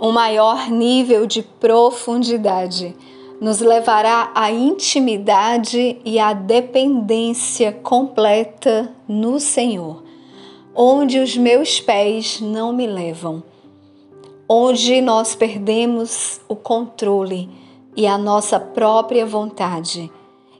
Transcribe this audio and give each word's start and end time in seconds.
um 0.00 0.10
maior 0.12 0.70
nível 0.70 1.26
de 1.26 1.42
profundidade 1.42 2.96
nos 3.40 3.60
levará 3.60 4.32
à 4.34 4.50
intimidade 4.50 5.98
e 6.04 6.18
à 6.18 6.32
dependência 6.32 7.72
completa 7.72 8.94
no 9.06 9.38
Senhor, 9.38 10.02
onde 10.74 11.18
os 11.18 11.36
meus 11.36 11.80
pés 11.80 12.40
não 12.40 12.72
me 12.72 12.86
levam, 12.86 13.42
onde 14.48 15.00
nós 15.00 15.34
perdemos 15.34 16.40
o 16.48 16.56
controle 16.56 17.48
e 17.96 18.06
a 18.06 18.16
nossa 18.16 18.58
própria 18.58 19.26
vontade 19.26 20.10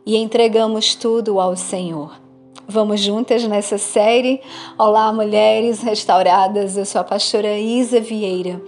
e 0.04 0.16
entregamos 0.16 0.94
tudo 0.94 1.40
ao 1.40 1.56
Senhor. 1.56 2.29
Vamos 2.70 3.00
juntas 3.00 3.42
nessa 3.42 3.78
série. 3.78 4.40
Olá, 4.78 5.12
mulheres 5.12 5.82
restauradas. 5.82 6.76
Eu 6.76 6.86
sou 6.86 7.00
a 7.00 7.04
pastora 7.04 7.58
Isa 7.58 8.00
Vieira. 8.00 8.62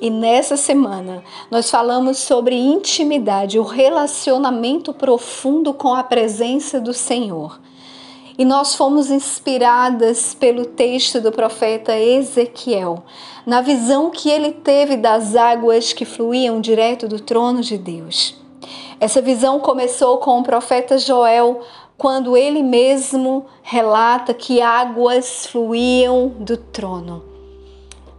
E 0.00 0.10
nessa 0.10 0.56
semana 0.56 1.22
nós 1.52 1.70
falamos 1.70 2.18
sobre 2.18 2.56
intimidade, 2.56 3.56
o 3.56 3.62
relacionamento 3.62 4.92
profundo 4.92 5.72
com 5.72 5.94
a 5.94 6.02
presença 6.02 6.80
do 6.80 6.92
Senhor. 6.92 7.60
E 8.36 8.44
nós 8.44 8.74
fomos 8.74 9.08
inspiradas 9.08 10.34
pelo 10.34 10.66
texto 10.66 11.20
do 11.20 11.30
profeta 11.30 11.96
Ezequiel, 11.96 13.04
na 13.46 13.60
visão 13.60 14.10
que 14.10 14.28
ele 14.28 14.50
teve 14.50 14.96
das 14.96 15.36
águas 15.36 15.92
que 15.92 16.04
fluíam 16.04 16.60
direto 16.60 17.06
do 17.06 17.20
trono 17.20 17.60
de 17.60 17.78
Deus. 17.78 18.34
Essa 18.98 19.20
visão 19.20 19.60
começou 19.60 20.18
com 20.18 20.40
o 20.40 20.42
profeta 20.42 20.98
Joel, 20.98 21.60
quando 21.96 22.36
ele 22.36 22.62
mesmo 22.62 23.46
relata 23.62 24.34
que 24.34 24.60
águas 24.60 25.46
fluíam 25.46 26.28
do 26.28 26.56
trono. 26.56 27.24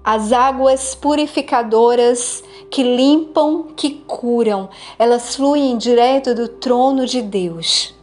As 0.04 0.32
águas 0.32 0.94
purificadoras 0.94 2.44
que 2.70 2.84
limpam, 2.84 3.64
que 3.76 3.92
curam, 4.06 4.70
elas 5.00 5.36
fluem 5.36 5.78
direto 5.78 6.36
do 6.36 6.48
trono 6.48 7.06
de 7.06 7.22
Deus. 7.22 7.94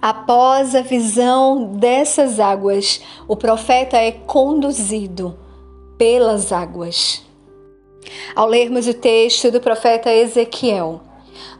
Após 0.00 0.74
a 0.74 0.80
visão 0.80 1.74
dessas 1.74 2.40
águas, 2.40 3.02
o 3.28 3.36
profeta 3.36 3.98
é 3.98 4.12
conduzido 4.12 5.36
pelas 5.98 6.52
águas. 6.52 7.22
Ao 8.34 8.46
lermos 8.46 8.88
o 8.88 8.94
texto 8.94 9.50
do 9.50 9.60
profeta 9.60 10.10
Ezequiel, 10.10 11.02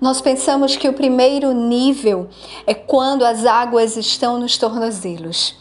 nós 0.01 0.21
pensamos 0.21 0.77
que 0.77 0.89
o 0.89 0.93
primeiro 0.93 1.53
nível 1.53 2.29
é 2.67 2.73
quando 2.73 3.25
as 3.25 3.45
águas 3.45 3.97
estão 3.97 4.39
nos 4.39 4.57
tornozelos. 4.57 5.59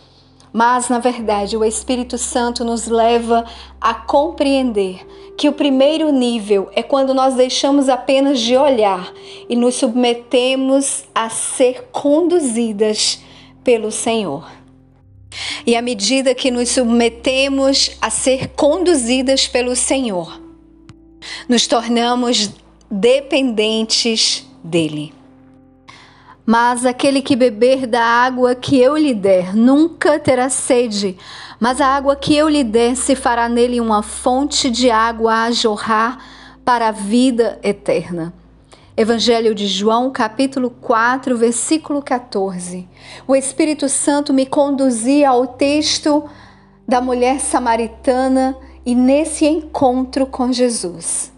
Mas, 0.52 0.90
na 0.90 0.98
verdade, 0.98 1.56
o 1.56 1.64
Espírito 1.64 2.18
Santo 2.18 2.64
nos 2.66 2.88
leva 2.88 3.46
a 3.80 3.94
compreender 3.94 5.06
que 5.38 5.48
o 5.48 5.54
primeiro 5.54 6.12
nível 6.12 6.70
é 6.74 6.82
quando 6.82 7.14
nós 7.14 7.36
deixamos 7.36 7.88
apenas 7.88 8.40
de 8.40 8.58
olhar 8.58 9.14
e 9.48 9.56
nos 9.56 9.76
submetemos 9.76 11.04
a 11.14 11.30
ser 11.30 11.90
conduzidas 11.92 13.22
pelo 13.64 13.92
Senhor. 13.92 14.50
E 15.66 15.76
à 15.76 15.82
medida 15.82 16.34
que 16.34 16.50
nos 16.50 16.70
submetemos 16.70 17.92
a 18.02 18.10
ser 18.10 18.50
conduzidas 18.50 19.48
pelo 19.48 19.76
Senhor, 19.76 20.42
nos 21.48 21.68
tornamos 21.68 22.50
dependentes 22.90 24.48
dele. 24.64 25.14
Mas 26.46 26.84
aquele 26.84 27.22
que 27.22 27.36
beber 27.36 27.86
da 27.86 28.04
água 28.04 28.56
que 28.56 28.80
eu 28.80 28.98
lhe 28.98 29.14
der 29.14 29.56
nunca 29.56 30.18
terá 30.18 30.50
sede, 30.50 31.16
mas 31.60 31.80
a 31.80 31.86
água 31.86 32.16
que 32.16 32.36
eu 32.36 32.50
lhe 32.50 32.64
der 32.64 32.96
se 32.96 33.16
fará 33.16 33.48
nele 33.48 33.80
uma 33.80 34.02
fonte 34.02 34.72
de 34.72 34.90
água 34.90 35.44
a 35.44 35.52
jorrar 35.52 36.18
para 36.66 36.88
a 36.88 36.92
vida 36.92 37.60
eterna. 37.62 38.34
Evangelho 38.98 39.54
de 39.54 39.68
João, 39.68 40.12
capítulo 40.12 40.72
4, 40.72 41.38
versículo 41.38 42.02
14. 42.02 42.88
O 43.28 43.36
Espírito 43.36 43.88
Santo 43.88 44.34
me 44.34 44.46
conduzia 44.46 45.30
ao 45.30 45.46
texto 45.46 46.28
da 46.88 47.00
mulher 47.00 47.40
samaritana 47.40 48.58
e 48.86 48.96
nesse 48.96 49.46
encontro 49.46 50.26
com 50.26 50.52
Jesus. 50.52 51.32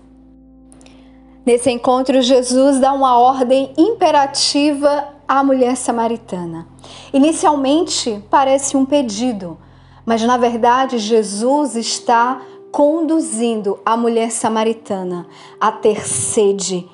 Nesse 1.44 1.72
encontro, 1.72 2.22
Jesus 2.22 2.80
dá 2.80 2.94
uma 2.94 3.18
ordem 3.18 3.74
imperativa 3.76 5.08
à 5.28 5.44
mulher 5.44 5.76
samaritana. 5.76 6.68
Inicialmente, 7.12 8.24
parece 8.30 8.78
um 8.78 8.86
pedido, 8.86 9.58
mas 10.06 10.22
na 10.22 10.38
verdade, 10.38 11.00
Jesus 11.00 11.76
está 11.76 12.42
conduzindo 12.72 13.80
a 13.86 13.98
mulher 13.98 14.32
samaritana 14.32 15.26
a 15.60 15.72
ter 15.72 16.06
sede. 16.08 16.88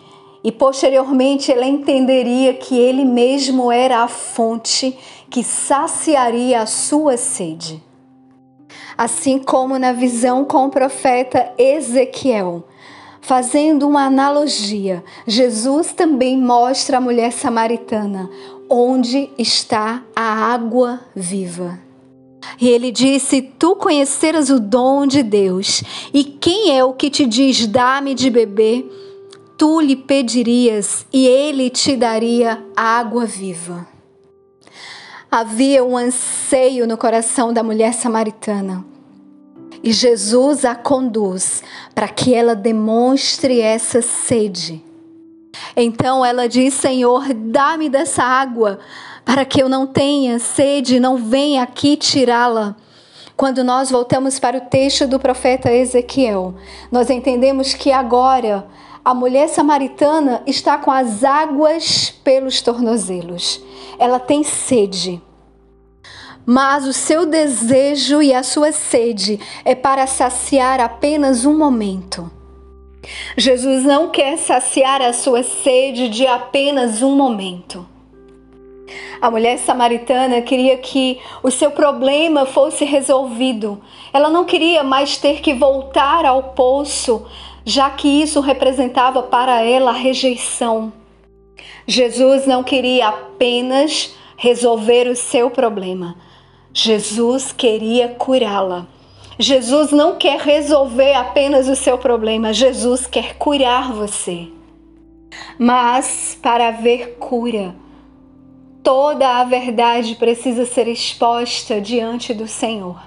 E 0.44 0.52
posteriormente 0.52 1.52
ela 1.52 1.66
entenderia 1.66 2.54
que 2.54 2.78
ele 2.78 3.04
mesmo 3.04 3.70
era 3.70 4.00
a 4.00 4.08
fonte 4.08 4.98
que 5.30 5.44
saciaria 5.44 6.62
a 6.62 6.66
sua 6.66 7.18
sede. 7.18 7.84
Assim 8.98 9.40
como 9.40 9.78
na 9.78 9.92
visão 9.92 10.46
com 10.46 10.66
o 10.66 10.70
profeta 10.70 11.52
Ezequiel, 11.58 12.64
Fazendo 13.28 13.86
uma 13.86 14.06
analogia, 14.06 15.04
Jesus 15.28 15.92
também 15.92 16.38
mostra 16.38 16.96
a 16.96 17.02
mulher 17.02 17.34
samaritana 17.34 18.30
onde 18.70 19.30
está 19.38 20.02
a 20.16 20.54
água 20.54 21.02
viva. 21.14 21.78
E 22.58 22.70
ele 22.70 22.90
disse: 22.90 23.42
Tu 23.42 23.76
conheceras 23.76 24.50
o 24.50 24.62
dom 24.62 25.06
de 25.06 25.24
Deus, 25.24 25.84
e 26.14 26.24
quem 26.24 26.78
é 26.78 26.82
o 26.86 26.94
que 26.94 27.10
te 27.10 27.26
diz: 27.26 27.68
Dá-me 27.68 28.16
de 28.16 28.30
beber? 28.30 28.90
Tu 29.58 29.82
lhe 29.82 29.98
pedirias, 29.98 31.06
e 31.12 31.28
ele 31.28 31.70
te 31.70 31.98
daria 31.98 32.64
água 32.78 33.26
viva. 33.26 33.86
Havia 35.30 35.84
um 35.84 35.98
anseio 35.98 36.88
no 36.88 36.96
coração 36.96 37.52
da 37.52 37.62
mulher 37.62 37.94
samaritana 37.94 38.86
e 39.84 39.92
Jesus 39.92 40.66
a 40.66 40.76
conduz 40.76 41.64
para 41.94 42.08
que 42.08 42.34
ela 42.34 42.56
demonstre 42.56 43.62
essa 43.62 44.02
sede. 44.02 44.84
Então 45.76 46.26
ela 46.26 46.48
diz: 46.48 46.74
Senhor, 46.74 47.34
dá-me 47.34 47.90
dessa 47.90 48.24
água 48.24 48.80
para 49.24 49.44
que 49.46 49.62
eu 49.62 49.68
não 49.68 49.86
tenha 49.86 50.40
sede, 50.40 51.00
não 51.00 51.18
venha 51.18 51.64
aqui 51.64 51.98
tirá-la. 51.98 52.76
Quando 53.36 53.64
nós 53.64 53.92
voltamos 53.92 54.40
para 54.40 54.58
o 54.58 54.62
texto 54.62 55.06
do 55.08 55.20
profeta 55.20 55.72
Ezequiel, 55.72 56.56
nós 56.92 57.10
entendemos 57.10 57.74
que 57.74 57.92
agora 57.92 58.66
a 59.06 59.14
mulher 59.14 59.48
samaritana 59.48 60.42
está 60.48 60.78
com 60.78 60.92
as 60.92 61.24
águas 61.24 62.10
pelos 62.24 62.62
tornozelos. 62.62 63.62
Ela 64.00 64.20
tem 64.20 64.44
sede 64.44 65.22
mas 66.50 66.88
o 66.88 66.94
seu 66.94 67.26
desejo 67.26 68.22
e 68.22 68.34
a 68.34 68.42
sua 68.42 68.72
sede 68.72 69.38
é 69.66 69.76
para 69.76 70.08
saciar 70.08 70.80
apenas 70.80 71.44
um 71.44 71.58
momento. 71.58 72.32
Jesus 73.36 73.84
não 73.84 74.10
quer 74.10 74.38
saciar 74.38 75.02
a 75.02 75.12
sua 75.12 75.44
sede 75.44 76.08
de 76.08 76.26
apenas 76.26 77.02
um 77.02 77.18
momento. 77.18 77.86
A 79.22 79.30
mulher 79.30 79.58
samaritana 79.58 80.42
queria 80.42 80.78
que 80.78 81.20
o 81.44 81.52
seu 81.52 81.72
problema 81.72 82.46
fosse 82.46 82.86
resolvido. 82.86 83.82
Ela 84.14 84.30
não 84.30 84.46
queria 84.46 84.86
mais 84.86 85.18
ter 85.18 85.42
que 85.42 85.54
voltar 85.54 86.26
ao 86.26 86.44
poço, 86.54 87.26
já 87.66 87.90
que 87.90 88.08
isso 88.08 88.40
representava 88.40 89.22
para 89.22 89.62
ela 89.64 89.92
a 89.92 89.94
rejeição. 89.94 90.94
Jesus 91.86 92.48
não 92.48 92.64
queria 92.64 93.10
apenas 93.10 94.16
resolver 94.38 95.10
o 95.10 95.16
seu 95.16 95.50
problema, 95.50 96.16
Jesus 96.80 97.52
queria 97.52 98.10
curá-la. 98.10 98.86
Jesus 99.40 99.92
não 99.92 100.16
quer 100.16 100.40
resolver 100.40 101.12
apenas 101.16 101.68
o 101.68 101.76
seu 101.76 101.98
problema, 101.98 102.54
Jesus 102.54 103.08
quer 103.08 103.36
curar 103.36 103.92
você. 103.92 104.48
Mas 105.58 106.38
para 106.40 106.68
haver 106.68 107.16
cura, 107.18 107.76
toda 108.84 109.40
a 109.40 109.44
verdade 109.44 110.14
precisa 110.18 110.68
ser 110.68 110.88
exposta 110.88 111.82
diante 111.82 112.32
do 112.32 112.48
Senhor. 112.48 113.02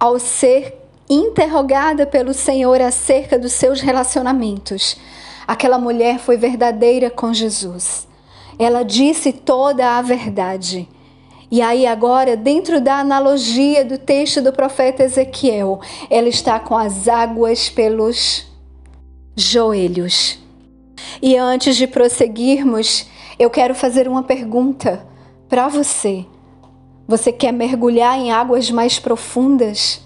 Ao 0.00 0.18
ser 0.18 0.74
interrogada 1.10 2.06
pelo 2.06 2.32
Senhor 2.32 2.80
acerca 2.80 3.38
dos 3.38 3.52
seus 3.52 3.82
relacionamentos, 3.82 4.96
aquela 5.46 5.78
mulher 5.78 6.18
foi 6.18 6.38
verdadeira 6.38 7.10
com 7.10 7.34
Jesus. 7.34 8.08
Ela 8.58 8.84
disse 8.84 9.34
toda 9.34 9.98
a 9.98 10.00
verdade. 10.00 10.88
E 11.50 11.62
aí, 11.62 11.86
agora, 11.86 12.36
dentro 12.36 12.80
da 12.80 12.98
analogia 12.98 13.84
do 13.84 13.98
texto 13.98 14.42
do 14.42 14.52
profeta 14.52 15.04
Ezequiel, 15.04 15.80
ela 16.10 16.28
está 16.28 16.58
com 16.58 16.76
as 16.76 17.06
águas 17.06 17.68
pelos 17.68 18.46
joelhos. 19.36 20.38
E 21.22 21.36
antes 21.36 21.76
de 21.76 21.86
prosseguirmos, 21.86 23.06
eu 23.38 23.48
quero 23.48 23.74
fazer 23.74 24.08
uma 24.08 24.22
pergunta 24.22 25.06
para 25.48 25.68
você. 25.68 26.26
Você 27.06 27.30
quer 27.30 27.52
mergulhar 27.52 28.18
em 28.18 28.32
águas 28.32 28.70
mais 28.70 28.98
profundas? 28.98 30.00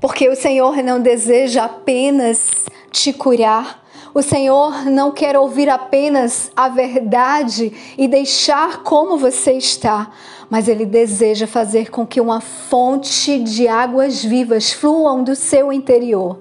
Porque 0.00 0.28
o 0.28 0.36
Senhor 0.36 0.76
não 0.76 1.00
deseja 1.00 1.64
apenas 1.64 2.66
te 2.92 3.12
curar, 3.12 3.82
o 4.14 4.22
Senhor 4.22 4.86
não 4.86 5.10
quer 5.10 5.36
ouvir 5.36 5.68
apenas 5.68 6.50
a 6.56 6.68
verdade 6.68 7.72
e 7.96 8.08
deixar 8.08 8.82
como 8.82 9.18
você 9.18 9.52
está, 9.52 10.10
mas 10.48 10.68
Ele 10.68 10.86
deseja 10.86 11.46
fazer 11.46 11.90
com 11.90 12.06
que 12.06 12.20
uma 12.20 12.40
fonte 12.40 13.38
de 13.38 13.68
águas 13.68 14.24
vivas 14.24 14.72
fluam 14.72 15.22
do 15.22 15.36
seu 15.36 15.72
interior. 15.72 16.38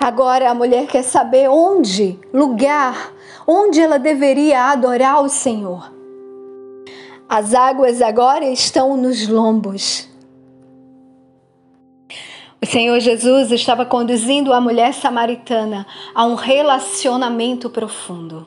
Agora 0.00 0.50
a 0.50 0.54
mulher 0.54 0.86
quer 0.86 1.02
saber 1.02 1.48
onde, 1.48 2.18
lugar, 2.32 3.12
onde 3.46 3.80
ela 3.80 3.98
deveria 3.98 4.64
adorar 4.64 5.22
o 5.22 5.28
Senhor. 5.28 5.92
As 7.28 7.52
águas 7.52 8.00
agora 8.00 8.46
estão 8.46 8.96
nos 8.96 9.28
lombos. 9.28 10.08
O 12.60 12.66
Senhor 12.66 12.98
Jesus 12.98 13.52
estava 13.52 13.86
conduzindo 13.86 14.52
a 14.52 14.60
mulher 14.60 14.92
samaritana 14.92 15.86
a 16.12 16.24
um 16.24 16.34
relacionamento 16.34 17.70
profundo. 17.70 18.46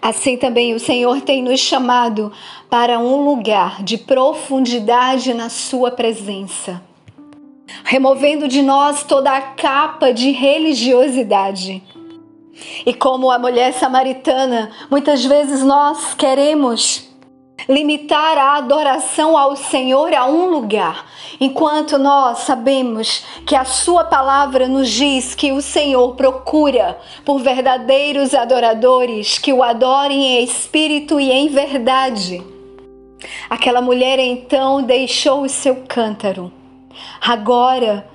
Assim 0.00 0.36
também 0.36 0.72
o 0.72 0.78
Senhor 0.78 1.20
tem 1.20 1.42
nos 1.42 1.58
chamado 1.58 2.32
para 2.70 2.98
um 2.98 3.24
lugar 3.24 3.82
de 3.82 3.98
profundidade 3.98 5.34
na 5.34 5.48
Sua 5.48 5.90
presença, 5.90 6.80
removendo 7.84 8.46
de 8.46 8.62
nós 8.62 9.02
toda 9.02 9.32
a 9.32 9.40
capa 9.40 10.12
de 10.12 10.30
religiosidade. 10.30 11.82
E 12.86 12.94
como 12.94 13.30
a 13.32 13.38
mulher 13.38 13.72
samaritana, 13.74 14.70
muitas 14.88 15.24
vezes 15.24 15.62
nós 15.62 16.14
queremos 16.14 17.06
limitar 17.68 18.38
a 18.38 18.56
adoração 18.56 19.36
ao 19.36 19.56
Senhor 19.56 20.14
a 20.14 20.26
um 20.26 20.50
lugar, 20.50 21.06
enquanto 21.40 21.98
nós 21.98 22.38
sabemos 22.38 23.24
que 23.44 23.56
a 23.56 23.64
Sua 23.64 24.04
palavra 24.04 24.68
nos 24.68 24.88
diz 24.88 25.34
que 25.34 25.52
o 25.52 25.60
Senhor 25.60 26.14
procura 26.14 26.98
por 27.24 27.40
verdadeiros 27.40 28.34
adoradores 28.34 29.38
que 29.38 29.52
o 29.52 29.62
adorem 29.62 30.38
em 30.38 30.44
espírito 30.44 31.18
e 31.18 31.30
em 31.30 31.48
verdade. 31.48 32.42
Aquela 33.50 33.80
mulher 33.80 34.18
então 34.18 34.82
deixou 34.82 35.42
o 35.42 35.48
seu 35.48 35.84
cântaro. 35.88 36.52
Agora, 37.20 38.06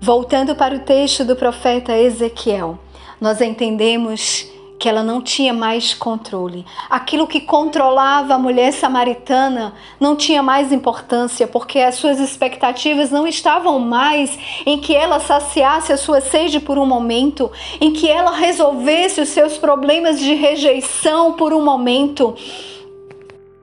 voltando 0.00 0.54
para 0.54 0.74
o 0.74 0.80
texto 0.80 1.24
do 1.24 1.34
profeta 1.34 1.96
Ezequiel, 1.96 2.78
nós 3.20 3.40
entendemos 3.40 4.46
que 4.78 4.88
ela 4.88 5.02
não 5.02 5.22
tinha 5.22 5.52
mais 5.52 5.94
controle. 5.94 6.64
Aquilo 6.90 7.26
que 7.26 7.40
controlava 7.40 8.34
a 8.34 8.38
mulher 8.38 8.72
samaritana 8.72 9.74
não 9.98 10.16
tinha 10.16 10.42
mais 10.42 10.72
importância, 10.72 11.46
porque 11.46 11.78
as 11.78 11.94
suas 11.94 12.18
expectativas 12.18 13.10
não 13.10 13.26
estavam 13.26 13.78
mais 13.78 14.38
em 14.66 14.78
que 14.78 14.94
ela 14.94 15.20
saciasse 15.20 15.92
a 15.92 15.96
sua 15.96 16.20
sede 16.20 16.60
por 16.60 16.78
um 16.78 16.86
momento, 16.86 17.50
em 17.80 17.92
que 17.92 18.08
ela 18.08 18.32
resolvesse 18.32 19.20
os 19.20 19.30
seus 19.30 19.56
problemas 19.56 20.18
de 20.18 20.34
rejeição 20.34 21.32
por 21.32 21.52
um 21.52 21.64
momento. 21.64 22.36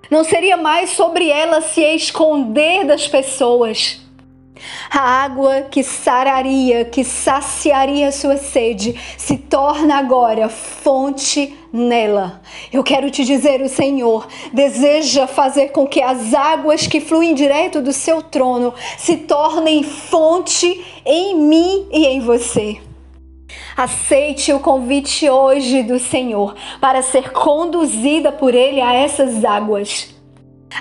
Não 0.09 0.23
seria 0.23 0.57
mais 0.57 0.89
sobre 0.89 1.29
ela 1.29 1.61
se 1.61 1.81
esconder 1.81 2.85
das 2.85 3.07
pessoas 3.07 4.00
a 4.89 4.99
água 4.99 5.61
que 5.69 5.83
sararia, 5.83 6.85
que 6.85 7.03
saciaria 7.03 8.11
sua 8.11 8.37
sede, 8.37 8.95
se 9.17 9.37
torna 9.37 9.97
agora 9.97 10.49
fonte 10.49 11.57
nela. 11.71 12.41
Eu 12.71 12.83
quero 12.83 13.09
te 13.09 13.23
dizer, 13.23 13.61
o 13.61 13.69
Senhor 13.69 14.27
deseja 14.53 15.27
fazer 15.27 15.69
com 15.69 15.87
que 15.87 16.01
as 16.01 16.33
águas 16.33 16.87
que 16.87 16.99
fluem 16.99 17.33
direto 17.33 17.81
do 17.81 17.93
seu 17.93 18.21
trono 18.21 18.73
se 18.97 19.17
tornem 19.17 19.83
fonte 19.83 20.83
em 21.05 21.35
mim 21.35 21.87
e 21.91 22.05
em 22.05 22.19
você. 22.19 22.79
Aceite 23.75 24.53
o 24.53 24.59
convite 24.59 25.29
hoje 25.29 25.83
do 25.83 25.97
Senhor 25.97 26.55
para 26.79 27.01
ser 27.01 27.31
conduzida 27.31 28.31
por 28.31 28.53
Ele 28.53 28.81
a 28.81 28.93
essas 28.93 29.43
águas. 29.43 30.20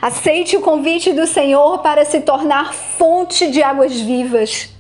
Aceite 0.01 0.57
o 0.57 0.61
convite 0.61 1.13
do 1.13 1.27
Senhor 1.27 1.79
para 1.79 2.05
se 2.05 2.21
tornar 2.21 2.73
fonte 2.73 3.51
de 3.51 3.63
águas 3.63 4.01
vivas. 4.01 4.71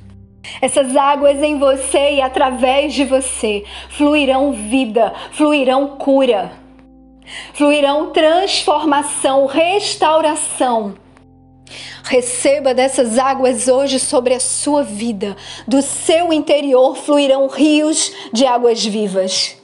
Essas 0.61 0.97
águas 0.97 1.43
em 1.43 1.59
você 1.59 2.15
e 2.15 2.23
através 2.23 2.95
de 2.95 3.05
você 3.05 3.65
fluirão 3.91 4.53
vida, 4.53 5.13
fluirão 5.33 5.97
cura, 5.99 6.53
fluirão 7.53 8.11
transformação, 8.11 9.47
restauração. 9.47 10.95
Receba 12.05 12.75
dessas 12.75 13.19
águas 13.19 13.69
hoje 13.69 14.01
sobre 14.01 14.35
a 14.35 14.41
sua 14.41 14.83
vida. 14.83 15.37
Do 15.69 15.83
seu 15.83 16.33
interior 16.33 16.97
fluirão 16.97 17.47
rios 17.47 18.13
de 18.33 18.47
águas 18.47 18.85
vivas. 18.85 19.60